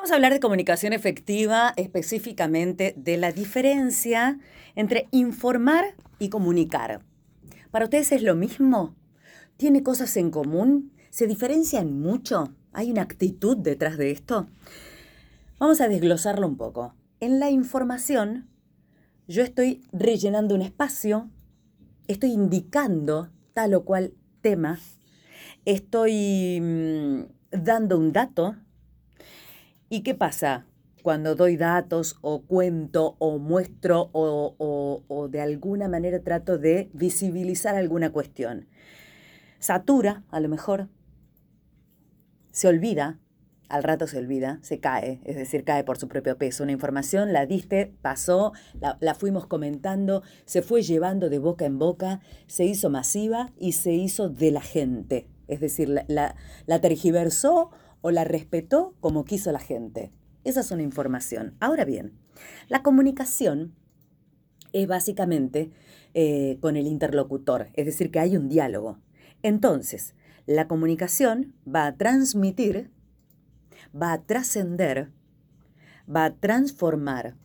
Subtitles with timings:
[0.00, 4.38] Vamos a hablar de comunicación efectiva, específicamente de la diferencia
[4.74, 7.02] entre informar y comunicar.
[7.70, 8.96] ¿Para ustedes es lo mismo?
[9.58, 10.90] ¿Tiene cosas en común?
[11.10, 12.54] ¿Se diferencian mucho?
[12.72, 14.48] ¿Hay una actitud detrás de esto?
[15.58, 16.94] Vamos a desglosarlo un poco.
[17.20, 18.48] En la información,
[19.28, 21.28] yo estoy rellenando un espacio,
[22.08, 24.80] estoy indicando tal o cual tema,
[25.66, 27.20] estoy mm,
[27.50, 28.56] dando un dato.
[29.92, 30.66] ¿Y qué pasa?
[31.02, 38.12] Cuando doy datos o cuento o muestro o, de alguna manera trato de visibilizar alguna
[38.12, 38.68] cuestión.
[39.58, 40.88] Satura, a lo mejor,
[42.52, 43.18] se olvida,
[43.68, 46.62] al rato se olvida, se cae, es decir, cae por su propio peso.
[46.62, 48.52] Una información la diste, pasó,
[49.00, 53.92] la, fuimos comentando, se fue llevando de boca en boca, se hizo masiva y se
[53.92, 55.26] hizo de la gente.
[55.48, 60.12] Es decir, la tergiversó o la respetó como quiso la gente.
[60.44, 61.54] Esa es una información.
[61.60, 62.12] Ahora bien,
[62.68, 63.74] la comunicación
[64.72, 65.70] es básicamente
[66.14, 68.98] eh, con el interlocutor, es decir, que hay un diálogo.
[69.42, 70.14] Entonces,
[70.46, 72.90] la comunicación va a transmitir,
[73.94, 75.10] va a trascender,
[76.14, 77.36] va a transformar,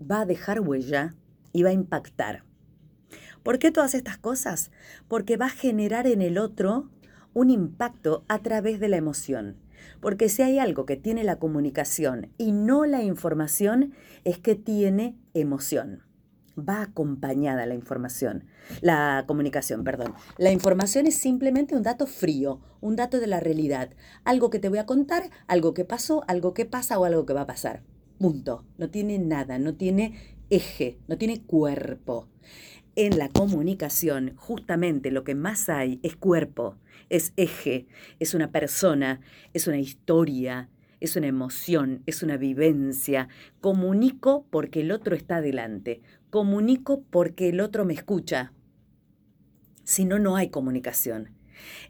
[0.00, 1.14] va a dejar huella
[1.52, 2.44] y va a impactar.
[3.42, 4.70] ¿Por qué todas estas cosas?
[5.08, 6.90] Porque va a generar en el otro
[7.34, 9.56] un impacto a través de la emoción.
[10.00, 15.16] Porque si hay algo que tiene la comunicación y no la información, es que tiene
[15.34, 16.02] emoción
[16.58, 18.44] va acompañada la información,
[18.80, 20.14] la comunicación, perdón.
[20.38, 23.90] La información es simplemente un dato frío, un dato de la realidad,
[24.24, 27.32] algo que te voy a contar, algo que pasó, algo que pasa o algo que
[27.32, 27.82] va a pasar.
[28.18, 28.64] Punto.
[28.78, 32.28] No tiene nada, no tiene eje, no tiene cuerpo.
[32.94, 36.76] En la comunicación, justamente lo que más hay es cuerpo,
[37.08, 37.86] es eje,
[38.20, 39.20] es una persona,
[39.54, 40.68] es una historia,
[41.00, 43.28] es una emoción, es una vivencia.
[43.60, 48.54] Comunico porque el otro está adelante comunico porque el otro me escucha.
[49.84, 51.28] Si no, no hay comunicación.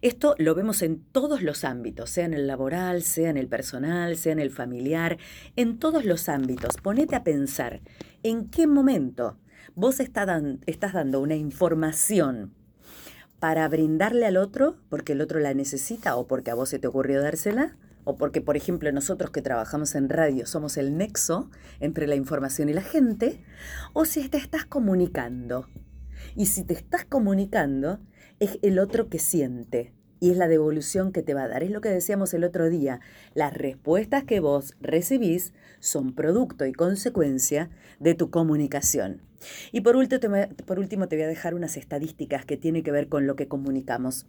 [0.00, 4.16] Esto lo vemos en todos los ámbitos, sea en el laboral, sea en el personal,
[4.16, 5.16] sea en el familiar,
[5.54, 6.76] en todos los ámbitos.
[6.82, 7.82] Ponete a pensar
[8.24, 9.38] en qué momento
[9.74, 12.54] vos estás dando una información
[13.38, 16.86] para brindarle al otro porque el otro la necesita o porque a vos se te
[16.86, 22.06] ocurrió dársela o porque, por ejemplo, nosotros que trabajamos en radio somos el nexo entre
[22.06, 23.44] la información y la gente,
[23.92, 25.68] o si te estás comunicando.
[26.34, 28.00] Y si te estás comunicando,
[28.40, 31.64] es el otro que siente y es la devolución que te va a dar.
[31.64, 33.00] Es lo que decíamos el otro día.
[33.34, 39.20] Las respuestas que vos recibís son producto y consecuencia de tu comunicación.
[39.72, 43.08] Y por último, por último te voy a dejar unas estadísticas que tienen que ver
[43.08, 44.26] con lo que comunicamos.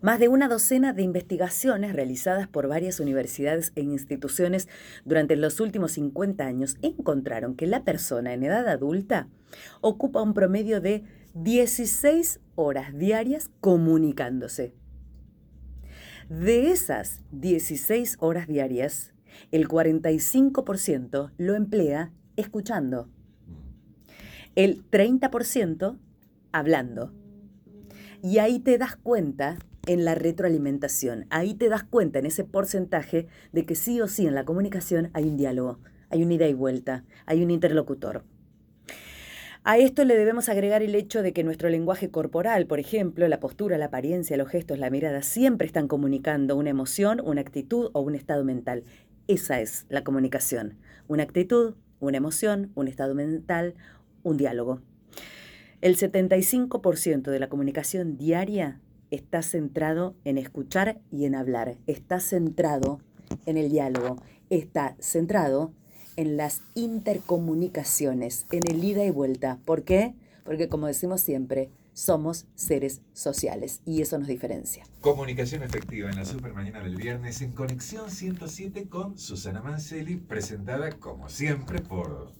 [0.00, 4.68] Más de una docena de investigaciones realizadas por varias universidades e instituciones
[5.04, 9.28] durante los últimos 50 años encontraron que la persona en edad adulta
[9.82, 11.04] ocupa un promedio de
[11.34, 14.74] 16 horas diarias comunicándose.
[16.28, 19.14] De esas 16 horas diarias,
[19.50, 23.08] el 45% lo emplea escuchando,
[24.56, 25.98] el 30%
[26.52, 27.14] hablando.
[28.22, 31.24] Y ahí te das cuenta en la retroalimentación.
[31.30, 35.10] Ahí te das cuenta en ese porcentaje de que sí o sí en la comunicación
[35.14, 35.78] hay un diálogo,
[36.10, 38.24] hay una ida y vuelta, hay un interlocutor.
[39.64, 43.38] A esto le debemos agregar el hecho de que nuestro lenguaje corporal, por ejemplo, la
[43.38, 48.00] postura, la apariencia, los gestos, la mirada, siempre están comunicando una emoción, una actitud o
[48.00, 48.82] un estado mental.
[49.28, 50.78] Esa es la comunicación.
[51.06, 53.76] Una actitud, una emoción, un estado mental,
[54.24, 54.80] un diálogo.
[55.80, 58.80] El 75% de la comunicación diaria
[59.12, 62.98] está centrado en escuchar y en hablar, está centrado
[63.46, 64.16] en el diálogo,
[64.50, 65.72] está centrado
[66.16, 69.58] en las intercomunicaciones, en el ida y vuelta.
[69.64, 70.14] ¿Por qué?
[70.44, 74.84] Porque como decimos siempre, somos seres sociales y eso nos diferencia.
[75.00, 80.90] Comunicación efectiva en la super mañana del viernes en Conexión 107 con Susana Manceli, presentada
[80.92, 82.32] como siempre por